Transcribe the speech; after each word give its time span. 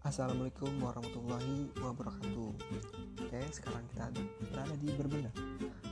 Assalamualaikum 0.00 0.80
warahmatullahi 0.80 1.68
wabarakatuh. 1.76 2.56
Oke 3.20 3.40
sekarang 3.52 3.84
kita 3.92 4.08
berada 4.48 4.72
di 4.80 4.88
Berbenah 4.96 5.34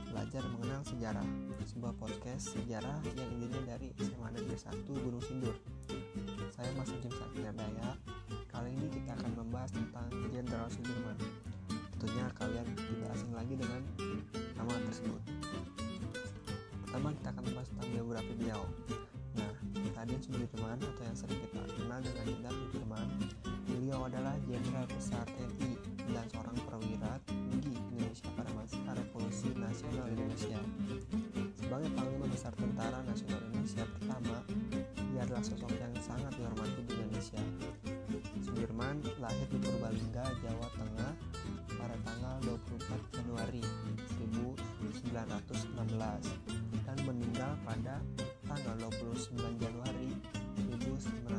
Belajar 0.09 0.41
mengenal 0.49 0.81
sejarah 0.81 1.21
Sebuah 1.61 1.93
podcast 1.93 2.57
sejarah 2.57 2.97
yang 3.05 3.29
intinya 3.37 3.61
dari 3.69 3.93
SMA 4.01 4.33
Negeri 4.33 4.57
1 4.57 4.81
Gunung 4.89 5.21
Sindur. 5.21 5.53
Saya 6.49 6.73
Mas 6.73 6.89
Ujim 6.89 7.13
Sakir 7.13 7.53
Daya 7.53 7.93
Kali 8.49 8.73
ini 8.73 8.89
kita 8.89 9.13
akan 9.13 9.45
membahas 9.45 9.77
tentang 9.77 10.09
Jenderal 10.33 10.65
Sudirman. 10.73 11.17
Tentunya 11.93 12.25
kalian 12.33 12.65
tidak 12.65 13.13
asing 13.13 13.29
lagi 13.37 13.53
dengan 13.61 13.85
nama 14.57 14.73
tersebut. 14.89 15.21
Pertama 16.81 17.13
kita 17.13 17.29
akan 17.29 17.43
membahas 17.45 17.69
tentang 17.77 17.89
biografi 17.93 18.33
beliau. 18.41 18.65
Nah, 19.37 19.53
Raden 20.01 20.17
Sudirman 20.17 20.81
atau 20.81 21.03
yang 21.05 21.13
sering 21.13 21.37
kita 21.45 21.61
kenal 21.77 22.01
dengan 22.01 22.25
Jenderal 22.25 22.57
Sudirman 22.57 23.09
Beliau 23.89 24.05
adalah 24.05 24.37
Jenderal 24.45 24.85
Besar 24.85 25.25
TNI 25.33 25.73
dan 26.13 26.21
seorang 26.29 26.53
perwira 26.61 27.09
tinggi 27.25 27.73
Indonesia 27.73 28.29
pada 28.37 28.53
masa 28.53 28.77
Revolusi 28.93 29.49
Nasional 29.57 30.05
Indonesia. 30.13 30.61
Sebagai 31.57 31.89
Panglima 31.97 32.29
Besar 32.29 32.53
Tentara 32.53 33.01
Nasional 33.01 33.41
Indonesia 33.49 33.81
pertama, 33.89 34.45
ia 34.93 35.25
adalah 35.25 35.41
sosok 35.41 35.73
yang 35.73 35.89
sangat 36.05 36.29
dihormati 36.37 36.85
di 36.85 36.93
Indonesia. 37.01 37.41
Sudirman 38.45 39.01
lahir 39.17 39.49
di 39.49 39.57
Purbalingga, 39.57 40.37
Jawa 40.37 40.69
Tengah 40.77 41.11
pada 41.73 41.97
tanggal 42.05 42.37
24 42.45 42.93
Januari 43.17 43.65
1916 44.21 45.65
dan 46.85 46.97
meninggal 47.09 47.57
pada 47.65 47.97
tanggal 48.45 48.85
29 48.85 49.57
Januari 49.57 50.13
1950 50.77 51.38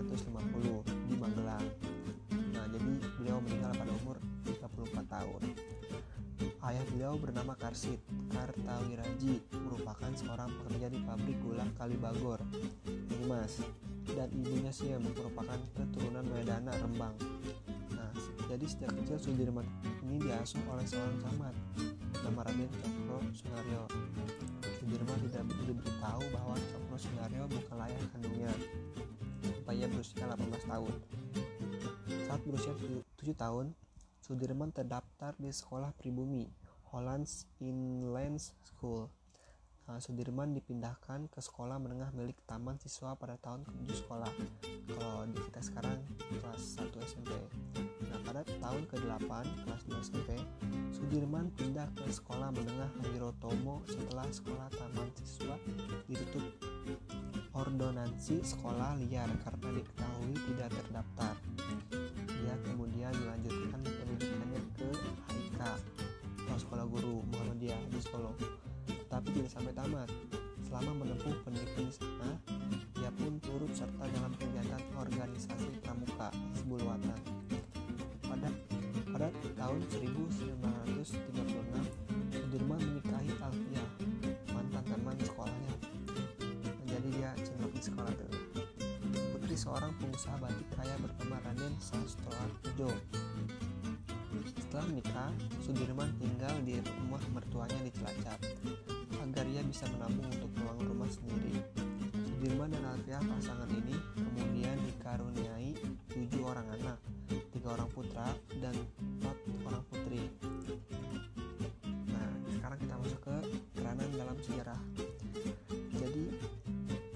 beliau 7.01 7.17
bernama 7.17 7.57
Karsit 7.57 7.97
Kartawiraji, 8.29 9.41
merupakan 9.57 10.13
seorang 10.13 10.53
pekerja 10.53 10.93
di 10.93 11.01
pabrik 11.01 11.41
gula 11.41 11.65
Kalibagor, 11.81 12.45
ini 12.85 13.25
mas. 13.25 13.57
Dan 14.05 14.29
ibunya 14.37 14.69
Siem 14.69 15.01
merupakan 15.01 15.57
keturunan 15.81 16.21
Medana 16.29 16.69
Rembang. 16.77 17.17
Nah, 17.97 18.13
jadi 18.53 18.65
sejak 18.69 18.93
kecil 19.01 19.17
Sudirman 19.17 19.65
ini 20.05 20.29
diasuh 20.29 20.61
oleh 20.69 20.85
seorang 20.85 21.17
camat 21.25 21.57
nama 22.21 22.41
Raden 22.45 22.69
Cokro 22.69 23.19
Sunaryo. 23.33 23.89
Sudirman 24.77 25.19
tidak 25.25 25.49
diberitahu 25.57 26.23
bahwa 26.37 26.53
Cokro 26.53 26.97
Sunaryo 27.01 27.49
bukan 27.49 27.81
ayah 27.81 28.05
kandungnya. 28.13 28.53
Sampai 29.41 29.81
ia 29.81 29.89
berusia 29.89 30.29
18 30.29 30.69
tahun. 30.69 30.95
Saat 32.29 32.41
berusia 32.45 32.77
7 32.77 33.33
tahun, 33.33 33.73
Sudirman 34.21 34.69
terdaftar 34.69 35.33
di 35.41 35.49
sekolah 35.49 35.97
pribumi 35.97 36.60
Hollands 36.91 37.47
Inland 37.63 38.43
School. 38.67 39.07
Nah, 39.91 39.99
Sudirman 39.99 40.55
dipindahkan 40.55 41.27
ke 41.31 41.43
sekolah 41.43 41.83
menengah 41.83 42.15
milik 42.15 42.39
taman 42.47 42.79
siswa 42.79 43.19
pada 43.19 43.35
tahun 43.43 43.67
ke-7 43.67 44.07
sekolah. 44.07 44.31
Kalau 44.91 45.27
di 45.27 45.39
kita 45.51 45.61
sekarang 45.67 45.99
kelas 46.19 46.79
1 46.79 46.95
SMP. 47.03 47.31
Nah, 48.07 48.19
pada 48.23 48.47
tahun 48.47 48.87
ke-8 48.87 49.31
kelas 49.67 49.83
2 49.91 50.07
SMP, 50.07 50.31
Sudirman 50.95 51.51
pindah 51.59 51.91
ke 51.95 52.07
sekolah 52.07 52.55
menengah 52.55 52.91
Wirotomo 53.03 53.83
setelah 53.91 54.31
sekolah 54.31 54.71
taman 54.79 55.11
siswa 55.19 55.59
ditutup 56.07 56.43
ordonansi 57.51 58.47
sekolah 58.47 58.95
liar 59.03 59.27
karena 59.43 59.69
diketahui 59.75 60.35
tidak 60.55 60.71
terdaftar. 60.71 61.35
Tahun 79.71 79.87
1936, 79.87 81.31
Sudirman 82.35 82.83
menikahi 82.83 83.31
Alfia, 83.39 83.87
mantan 84.51 84.83
teman 84.83 85.15
sekolahnya. 85.23 85.75
Jadi 86.91 87.09
dia 87.15 87.31
cinlok 87.39 87.71
di 87.71 87.79
sekolah 87.79 88.11
dulu 88.11 88.67
putri 89.31 89.55
seorang 89.55 89.95
pengusaha 90.03 90.43
batik 90.43 90.67
kaya 90.75 90.91
bernama 90.99 91.39
Raden 91.47 91.79
Sastroarjo. 91.79 92.91
Setelah 94.59 94.91
menikah, 94.91 95.31
Sudirman 95.63 96.19
tinggal 96.19 96.51
di 96.67 96.75
rumah 96.83 97.23
mertuanya 97.31 97.79
di 97.87 97.95
Cilacap 97.95 98.43
agar 99.23 99.45
ia 99.55 99.63
bisa 99.63 99.87
menabung 99.95 100.27
untuk 100.35 100.51
membangun 100.59 100.99
rumah 100.99 101.11
sendiri. 101.15 101.63
Sudirman 102.27 102.75
dan 102.75 102.91
Alfia 102.91 103.23
pasangan 103.23 103.71
ini 103.71 103.95
kemudian 104.19 104.83
dikaruniai 104.83 105.79
tujuh 106.11 106.43
orang 106.43 106.67
anak, 106.75 106.99
tiga 107.55 107.79
orang 107.79 107.87
putra 107.95 108.35
dan 108.59 108.75
empat 108.99 109.40
putri. 110.11 110.27
Nah, 112.11 112.31
sekarang 112.51 112.79
kita 112.83 112.95
masuk 112.99 113.21
ke 113.23 113.37
peranan 113.79 114.11
dalam 114.19 114.35
sejarah. 114.43 114.81
Jadi, 115.95 116.35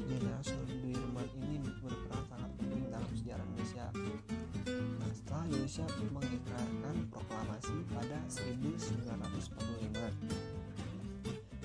Jenderal 0.06 0.42
Sudirman 0.46 1.26
ini 1.42 1.58
berperan 1.82 2.22
sangat 2.30 2.50
penting 2.54 2.86
dalam 2.94 3.10
sejarah 3.10 3.42
Indonesia. 3.50 3.90
Nah, 4.70 5.10
setelah 5.10 5.42
Indonesia 5.50 5.82
mengikrarkan 6.14 6.94
proklamasi 7.10 7.76
pada 7.90 8.18
1945, 8.30 10.14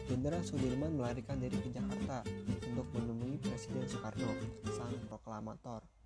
Jenderal 0.09 0.41
Sudirman 0.41 0.97
melarikan 0.97 1.37
diri 1.37 1.61
ke 1.61 1.69
Jakarta 1.69 2.25
untuk 2.65 2.89
menemui 2.97 3.37
Presiden 3.37 3.85
Soekarno, 3.85 4.33
sang 4.73 4.97
proklamator. 5.05 5.98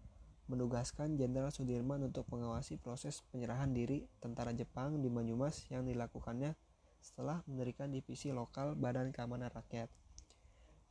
Menugaskan 0.51 1.15
Jenderal 1.15 1.55
Sudirman 1.55 2.03
untuk 2.03 2.27
mengawasi 2.27 2.75
proses 2.75 3.23
penyerahan 3.31 3.71
diri 3.71 4.03
tentara 4.19 4.51
Jepang 4.51 4.99
di 4.99 5.07
Banyumas 5.07 5.63
yang 5.71 5.87
dilakukannya 5.87 6.51
setelah 6.99 7.39
mendirikan 7.47 7.91
divisi 7.91 8.31
lokal 8.35 8.75
Badan 8.75 9.15
Keamanan 9.15 9.51
Rakyat. 9.51 9.87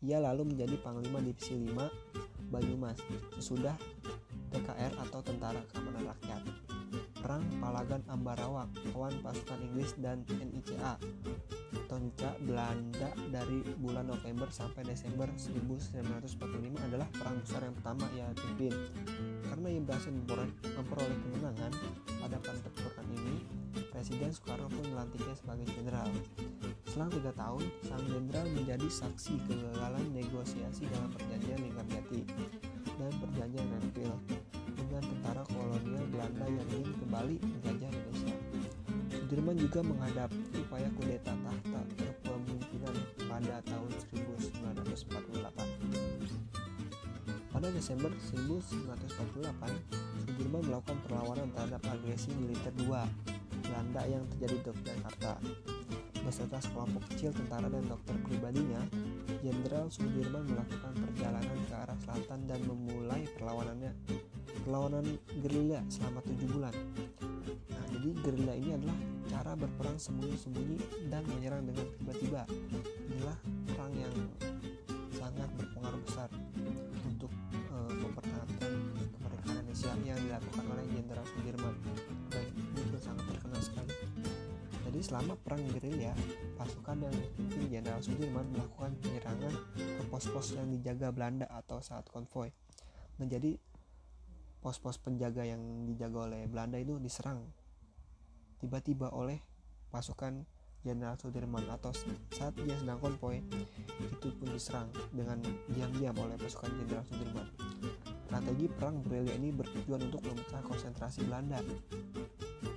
Ia 0.02 0.18
lalu 0.18 0.56
menjadi 0.56 0.76
Panglima 0.80 1.20
Divisi 1.20 1.54
5 1.54 2.48
Banyumas 2.48 2.98
sesudah 3.38 3.76
TKR 4.52 4.92
atau 5.08 5.20
Tentara 5.20 5.60
Keamanan 5.68 6.04
Rakyat. 6.10 6.42
Perang 7.22 7.44
Palagan 7.62 8.02
Ambarawa 8.10 8.66
kawan 8.90 9.22
pasukan 9.22 9.62
Inggris 9.62 9.94
dan 10.02 10.26
NICA 10.26 10.98
atau 11.86 11.96
NICA 12.02 12.34
Belanda 12.42 13.14
dari 13.30 13.62
bulan 13.78 14.10
November 14.10 14.50
sampai 14.50 14.82
Desember 14.82 15.30
1945 15.38 16.88
adalah 16.88 17.06
perang 17.14 17.38
besar 17.38 17.62
yang 17.62 17.76
pertama 17.78 18.04
ia 18.18 18.26
pimpin. 18.34 18.74
Ia 19.82 19.98
berhasil 19.98 20.14
memperoleh 20.14 21.18
kemenangan 21.26 21.74
pada 22.22 22.38
pertempuran 22.38 23.02
ini, 23.18 23.42
Presiden 23.90 24.30
Soekarno 24.30 24.70
pun 24.70 24.86
melantiknya 24.94 25.34
sebagai 25.34 25.66
jenderal. 25.74 26.06
Selang 26.86 27.10
tiga 27.10 27.34
tahun, 27.34 27.66
sang 27.82 27.98
jenderal 28.06 28.46
menjadi 28.54 28.86
saksi 28.86 29.42
kegagalan 29.42 30.06
negosiasi 30.14 30.86
dalam 30.86 31.10
perjanjian 31.10 31.66
Linggarjati 31.66 32.20
dan 32.94 33.10
perjanjian 33.10 33.66
Renville 33.74 34.18
dengan 34.70 35.02
tentara 35.02 35.42
kolonial 35.50 36.06
Belanda 36.14 36.46
yang 36.46 36.68
ingin 36.78 36.94
kembali 37.02 37.34
menjajah 37.42 37.90
Indonesia. 37.90 38.36
Sudirman 39.10 39.58
juga 39.58 39.82
menghadapi 39.82 40.62
upaya 40.62 40.86
kudeta 40.94 41.34
tahta 41.34 41.80
kepemimpinan 41.98 42.96
pada 43.26 43.58
tahun 43.66 43.90
1948. 43.98 45.61
Pada 47.62 47.78
Desember 47.78 48.10
1948, 48.34 49.38
Sudirman 50.26 50.66
melakukan 50.66 50.98
perlawanan 51.06 51.46
terhadap 51.54 51.78
agresi 51.94 52.34
militer 52.34 52.74
II 52.74 52.90
Belanda 53.62 54.02
yang 54.02 54.26
terjadi 54.34 54.56
di 54.58 54.66
Yogyakarta. 54.66 55.38
Beserta 56.26 56.58
sekelompok 56.58 57.06
kecil 57.14 57.30
tentara 57.30 57.70
dan 57.70 57.86
dokter 57.86 58.18
pribadinya, 58.26 58.82
Jenderal 59.46 59.86
Sudirman 59.94 60.42
melakukan 60.50 60.90
perjalanan 61.06 61.58
ke 61.70 61.74
arah 61.78 61.98
selatan 62.02 62.50
dan 62.50 62.60
memulai 62.66 63.30
perlawanannya 63.38 63.94
perlawanan 64.66 65.06
gerilya 65.38 65.86
selama 65.86 66.18
tujuh 66.26 66.50
bulan. 66.50 66.74
Nah, 67.70 67.84
jadi 67.94 68.10
gerilya 68.26 68.54
ini 68.58 68.70
adalah 68.74 68.98
cara 69.30 69.54
berperang 69.54 70.02
sembunyi-sembunyi 70.02 71.06
dan 71.14 71.22
menyerang 71.30 71.62
dengan 71.62 71.86
tiba-tiba. 71.94 72.42
Inilah 73.06 73.38
perang 73.70 73.94
yang 73.94 74.14
sangat 75.14 75.46
berpengaruh 75.54 76.02
besar 76.02 76.26
kemerdekaan 78.22 79.54
Indonesia 79.66 79.92
yang 80.06 80.20
dilakukan 80.22 80.64
oleh 80.70 80.84
Jenderal 80.94 81.26
Sudirman 81.26 81.74
dan 82.30 82.44
pun 82.54 83.00
sangat 83.00 83.24
terkenal 83.30 83.60
sekali. 83.62 83.94
Jadi 84.82 85.00
selama 85.00 85.34
perang 85.40 85.62
gerilya, 85.72 86.12
pasukan 86.60 87.08
yang 87.08 87.14
dipimpin 87.16 87.64
Jenderal 87.72 88.00
Sudirman 88.04 88.46
melakukan 88.52 88.92
penyerangan 89.00 89.54
ke 89.74 90.02
pos-pos 90.12 90.52
yang 90.54 90.68
dijaga 90.68 91.08
Belanda 91.10 91.46
atau 91.48 91.80
saat 91.80 92.04
konvoy. 92.12 92.52
Menjadi 93.16 93.56
pos-pos 94.62 95.00
penjaga 95.02 95.42
yang 95.42 95.88
dijaga 95.90 96.30
oleh 96.30 96.46
Belanda 96.46 96.78
itu 96.78 96.94
diserang 97.02 97.50
tiba-tiba 98.62 99.10
oleh 99.10 99.42
pasukan 99.90 100.46
Jenderal 100.82 101.14
Sudirman 101.18 101.66
atau 101.70 101.94
saat 102.34 102.54
dia 102.58 102.74
sedang 102.74 102.98
konvoy 102.98 103.38
itu 104.02 104.28
pun 104.34 104.48
diserang 104.50 104.90
dengan 105.14 105.38
diam-diam 105.70 106.14
oleh 106.18 106.34
pasukan 106.38 106.70
Jenderal 106.74 107.06
Sudirman. 107.06 107.46
Strategi 108.32 108.64
perang 108.64 109.04
gerilya 109.04 109.36
ini 109.36 109.52
bertujuan 109.52 110.08
untuk 110.08 110.24
memecah 110.24 110.64
konsentrasi 110.64 111.20
Belanda. 111.28 111.60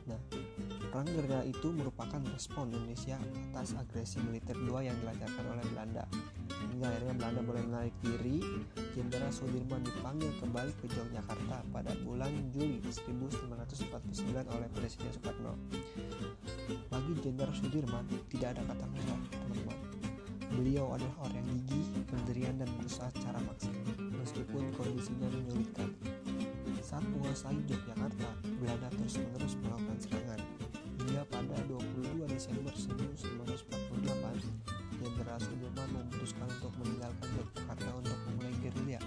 Nah, 0.04 0.20
perang 0.92 1.08
gerilya 1.08 1.48
itu 1.48 1.72
merupakan 1.72 2.20
respon 2.28 2.76
Indonesia 2.76 3.16
atas 3.56 3.72
agresi 3.80 4.20
militer 4.20 4.52
dua 4.60 4.84
yang 4.84 5.00
dilancarkan 5.00 5.56
oleh 5.56 5.64
Belanda. 5.72 6.04
Hingga 6.76 6.92
akhirnya 6.92 7.16
Belanda 7.16 7.40
boleh 7.48 7.64
menarik 7.72 7.96
diri, 8.04 8.44
Jenderal 9.00 9.32
Sudirman 9.32 9.80
dipanggil 9.80 10.28
kembali 10.44 10.76
ke 10.76 10.92
Yogyakarta 10.92 11.64
pada 11.72 11.92
bulan 12.04 12.36
Juli 12.52 12.84
1949 12.84 14.12
oleh 14.52 14.68
Presiden 14.76 15.08
Soekarno. 15.16 15.56
Bagi 16.92 17.14
Jenderal 17.24 17.56
Sudirman 17.56 18.04
tidak 18.28 18.60
ada 18.60 18.76
kata 18.76 18.86
merah, 18.92 19.20
teman-teman. 19.32 19.95
Beliau 20.54 20.94
adalah 20.94 21.26
orang 21.26 21.42
yang 21.42 21.60
gigih, 21.66 22.06
pendirian 22.06 22.56
dan 22.62 22.70
berusaha 22.78 23.10
secara 23.10 23.42
maksimal, 23.42 23.86
meskipun 24.22 24.64
kondisinya 24.78 25.28
menyulitkan. 25.34 25.90
Saat 26.86 27.02
menguasai 27.10 27.58
Yogyakarta, 27.66 28.30
Belanda 28.62 28.88
terus-menerus 28.94 29.58
melakukan 29.58 29.98
serangan. 29.98 30.40
Hingga 31.02 31.24
pada 31.34 31.58
22 31.66 32.30
Desember 32.30 32.74
1948, 32.78 34.76
Jenderal 35.02 35.40
Sudirman 35.42 35.90
memutuskan 35.90 36.48
untuk 36.50 36.74
meninggalkan 36.78 37.30
Yogyakarta 37.34 37.90
untuk 37.98 38.18
memulai 38.30 38.56
gerilya. 38.62 39.00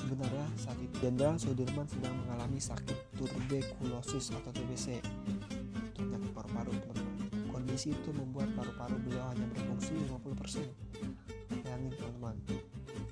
Sebenarnya 0.00 0.46
saat 0.56 0.78
itu 0.80 0.96
Jenderal 1.04 1.36
Sudirman 1.36 1.88
sedang 1.88 2.16
mengalami 2.24 2.60
sakit 2.60 2.96
tuberkulosis 3.20 4.32
atau 4.32 4.50
TBC, 4.52 5.04
penyakit 6.00 6.30
paru-paru. 6.32 7.01
Kondisi 7.72 7.96
itu 7.96 8.12
membuat 8.12 8.52
paru-paru 8.52 9.00
beliau 9.00 9.32
hanya 9.32 9.48
berfungsi 9.48 9.96
50%. 10.04 10.60
Bayangin 11.64 11.88
teman-teman, 11.96 12.36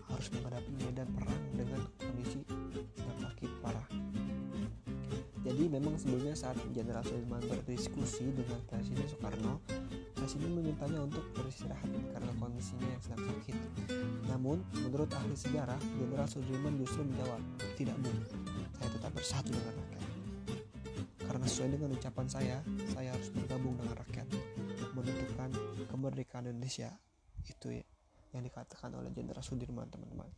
harus 0.04 0.28
menghadapi 0.36 0.72
medan 0.84 1.08
perang 1.16 1.42
dengan 1.56 1.80
kondisi 1.96 2.44
sedang 2.92 3.18
sakit 3.24 3.50
parah. 3.64 3.88
Jadi 5.48 5.64
memang 5.64 5.96
sebelumnya 5.96 6.36
saat 6.36 6.60
Jenderal 6.76 7.00
Sudirman 7.00 7.40
berdiskusi 7.40 8.36
dengan 8.36 8.60
Presiden 8.68 9.08
Soekarno, 9.08 9.64
Presiden 10.12 10.52
memintanya 10.52 11.08
untuk 11.08 11.24
beristirahat 11.32 11.88
karena 12.12 12.32
kondisinya 12.36 12.84
yang 12.84 13.00
sedang 13.00 13.24
sakit. 13.32 13.56
Namun, 14.28 14.60
menurut 14.76 15.08
ahli 15.08 15.40
sejarah, 15.40 15.80
Jenderal 15.96 16.28
Sudirman 16.28 16.76
justru 16.76 17.00
menjawab, 17.08 17.40
tidak 17.80 17.96
bu, 17.96 18.12
saya 18.76 18.92
tetap 18.92 19.12
bersatu 19.16 19.56
dengan 19.56 19.72
rakyat. 19.72 20.04
Karena 21.30 21.46
sesuai 21.46 21.70
dengan 21.78 21.94
ucapan 21.94 22.26
saya, 22.26 22.58
saya 22.90 23.14
harus 23.14 23.30
bergabung 23.30 23.78
dengan 23.78 24.02
rakyat, 24.02 24.19
kemerdekaan 26.00 26.48
Indonesia. 26.48 26.96
Itu 27.44 27.68
ya, 27.68 27.84
yang 28.32 28.48
dikatakan 28.48 28.88
oleh 28.96 29.12
Jenderal 29.12 29.44
Sudirman, 29.44 29.92
teman-teman. 29.92 30.32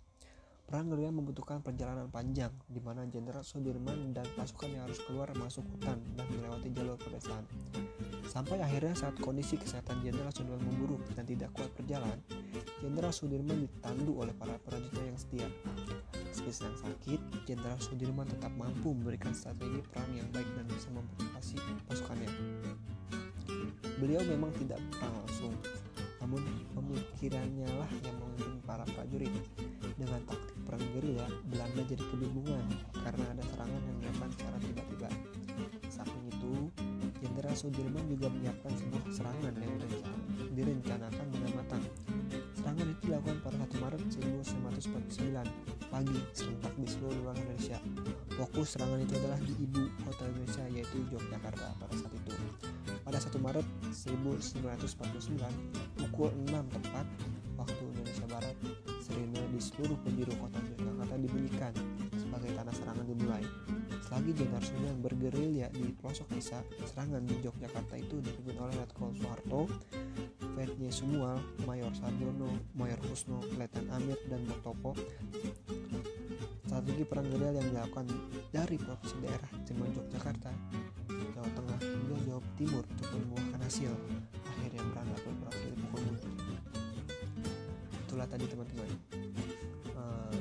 Perang 0.67 0.89
gerilya 0.89 1.13
membutuhkan 1.15 1.63
perjalanan 1.63 2.11
panjang, 2.11 2.51
di 2.67 2.83
mana 2.83 3.07
Jenderal 3.07 3.47
Sudirman 3.47 4.11
dan 4.11 4.27
pasukannya 4.35 4.83
harus 4.83 4.99
keluar 5.07 5.31
masuk 5.39 5.63
hutan 5.71 6.03
dan 6.19 6.27
melewati 6.35 6.75
jalur 6.75 6.99
pedesaan. 6.99 7.47
Sampai 8.27 8.59
akhirnya 8.59 8.97
saat 8.97 9.15
kondisi 9.23 9.61
kesehatan 9.61 10.03
Jenderal 10.03 10.33
Sudirman 10.35 10.67
memburuk 10.67 11.03
dan 11.15 11.29
tidak 11.29 11.55
kuat 11.55 11.71
berjalan, 11.79 12.19
Jenderal 12.81 13.13
Sudirman 13.15 13.69
ditandu 13.69 14.19
oleh 14.19 14.33
para 14.35 14.57
prajuritnya 14.65 15.13
yang 15.13 15.19
setia. 15.21 15.49
Meski 16.27 16.51
sedang 16.51 16.79
sakit, 16.81 17.21
Jenderal 17.45 17.79
Sudirman 17.83 18.25
tetap 18.25 18.51
mampu 18.57 18.97
memberikan 18.97 19.37
strategi 19.37 19.85
perang 19.93 20.11
yang 20.17 20.31
baik 20.33 20.49
dan 20.57 20.65
bisa 20.73 20.89
memotivasi 20.89 21.61
pasukannya. 21.85 22.31
Beliau 24.03 24.19
memang 24.27 24.51
tidak 24.59 24.83
langsung, 24.99 25.55
namun 26.19 26.43
pemikirannya 26.75 27.71
lah 27.71 27.87
yang 28.03 28.19
memimpin 28.19 28.59
para 28.67 28.83
prajurit. 28.83 29.31
Dengan 29.95 30.19
taktik 30.27 30.59
perang 30.67 30.83
gerilya, 30.91 31.23
Belanda 31.47 31.87
jadi 31.87 32.03
kebingungan 32.11 32.67
karena 32.99 33.25
ada 33.31 33.47
serangan 33.47 33.79
yang 33.79 33.97
dilakukan 34.03 34.31
secara 34.35 34.57
tiba-tiba. 34.59 35.09
Samping 35.87 36.25
itu, 36.35 36.67
Jenderal 37.23 37.55
Sudirman 37.55 38.03
juga 38.11 38.27
menyiapkan 38.27 38.75
sebuah 38.75 39.03
serangan 39.15 39.55
yang 39.55 39.71
direncanakan 40.51 41.27
dengan 41.31 41.51
matang. 41.63 41.83
Serangan 42.59 42.87
itu 42.91 43.01
dilakukan 43.07 43.39
pada 43.39 43.57
1 43.71 43.83
Maret 43.87 44.03
1949 44.19 45.47
pagi 45.95 46.19
serentak 46.35 46.75
di 46.75 46.87
seluruh 46.91 47.23
wilayah 47.23 47.39
Indonesia. 47.39 47.79
Fokus 48.35 48.75
serangan 48.75 48.99
itu 48.99 49.15
adalah 49.15 49.39
di 49.39 49.55
ibu 49.63 49.87
kota 50.03 50.27
Indonesia 50.27 50.65
yaitu 50.75 50.99
Yogyakarta 51.07 51.71
pada 51.79 51.95
saat 51.95 52.11
itu. 52.11 52.35
Pada 53.03 53.19
1 53.19 53.35
Maret 53.43 53.67
1949 53.91 55.43
pukul 55.99 56.31
6 56.47 56.55
tepat 56.55 57.07
waktu 57.59 57.83
Indonesia 57.83 58.27
Barat, 58.31 58.57
sirene 59.03 59.43
di 59.51 59.61
seluruh 59.61 59.99
penjuru 60.07 60.33
kota 60.39 60.59
Yogyakarta 60.63 61.15
dibunyikan 61.19 61.73
sebagai 62.15 62.51
tanda 62.55 62.73
serangan 62.73 63.07
dimulai. 63.07 63.45
Selagi 64.07 64.31
Jenderal 64.35 64.63
Sudirman 64.63 64.99
bergerilya 65.03 65.67
di 65.75 65.93
pelosok 65.99 66.31
desa, 66.33 66.63
serangan 66.87 67.23
di 67.27 67.37
Yogyakarta 67.43 67.95
itu 67.99 68.23
dipimpin 68.23 68.57
oleh 68.63 68.75
Letkol 68.79 69.13
Soeharto, 69.19 69.67
Vetnya 70.55 70.91
Sumual, 70.95 71.43
Mayor 71.67 71.93
Sarjono, 71.93 72.51
Mayor 72.79 72.99
Kusno, 73.03 73.43
Letnan 73.59 73.91
Amir, 73.99 74.19
dan 74.31 74.47
Botopo. 74.47 74.95
Strategi 76.65 77.05
perang 77.05 77.29
gerilya 77.29 77.61
yang 77.61 77.69
dilakukan 77.69 78.07
dari 78.49 78.77
provinsi 78.81 79.17
daerah 79.21 79.51
Jerman 79.69 79.93
Yogyakarta, 79.93 80.51
Jawa 81.37 81.49
Tengah 81.53 81.81
Jawa 82.33 82.49
Timur 82.57 82.81
untuk 82.81 83.09
membuahkan 83.13 83.61
hasil. 83.61 83.93
Akhirnya 84.41 84.81
Belanda 84.89 85.17
pun 85.21 85.37
berhasil 85.37 85.69
dipukul 85.69 86.01
mundur. 86.01 86.33
Itulah 88.09 88.25
tadi 88.25 88.49
teman-teman 88.49 88.89
uh, 89.93 90.41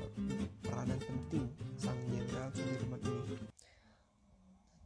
peranan 0.64 0.96
penting 1.04 1.52
sang 1.76 2.00
Jenderal 2.08 2.48
Sudirman 2.56 3.02
ini. 3.04 3.36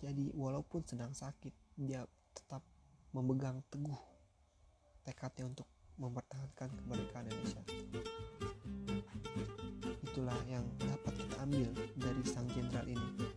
Jadi 0.02 0.25
walaupun 0.34 0.81
sedang 0.81 1.13
sakit, 1.13 1.54
dia 1.78 2.02
tetap 2.34 2.66
memegang 3.13 3.62
teguh 3.69 4.01
tekadnya 5.06 5.46
untuk 5.46 5.69
mempertahankan 6.01 6.74
kemerdekaan 6.74 7.30
Indonesia. 7.30 7.62
Itulah 10.01 10.42
yang 10.50 10.66
dapat 10.81 11.13
kita 11.22 11.38
ambil 11.38 11.69
dari 12.01 12.24
sang 12.25 12.50
jenderal 12.50 12.90
ini. 12.90 13.35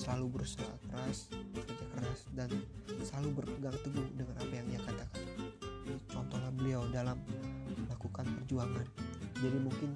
Selalu 0.00 0.40
berusaha 0.40 0.72
keras, 0.88 1.28
kerja 1.52 1.84
keras, 1.92 2.20
dan 2.32 2.48
selalu 3.04 3.36
berpegang 3.36 3.76
teguh 3.84 4.08
dengan 4.16 4.32
apa 4.40 4.48
yang 4.48 4.66
ia 4.72 4.80
katakan. 4.80 5.24
Ini 5.60 6.00
contohlah 6.08 6.48
beliau 6.56 6.88
dalam 6.88 7.20
melakukan 7.84 8.24
perjuangan. 8.40 8.88
Jadi 9.44 9.58
mungkin 9.60 9.92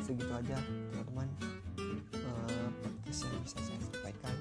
segitu 0.00 0.32
aja 0.32 0.56
teman-teman. 0.64 1.28
Uh, 2.16 2.68
podcast 2.80 3.28
yang 3.28 3.44
bisa 3.44 3.58
saya 3.60 3.78
sampaikan 3.84 4.34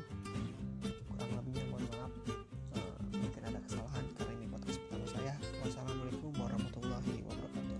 kurang 1.11 1.31
lebihnya 1.35 1.63
mohon 1.67 1.83
maaf. 1.91 2.11
Uh, 2.79 2.95
mungkin 3.11 3.43
ada 3.43 3.59
kesalahan 3.67 4.05
karena 4.15 4.33
ini 4.39 4.47
podcast 4.47 4.79
pertama 4.87 5.05
saya. 5.11 5.33
Wassalamualaikum 5.67 6.31
warahmatullahi 6.39 7.15
wabarakatuh. 7.27 7.79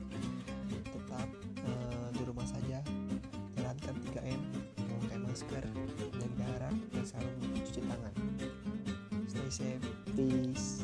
Tetap 0.91 1.29
uh, 1.71 2.07
di 2.11 2.23
rumah 2.27 2.47
saja. 2.51 2.83
Jalankan 3.55 3.95
3M 4.11 4.41
memakai 4.75 5.19
masker 5.23 5.63
safe 9.57 9.89
peace 10.15 10.76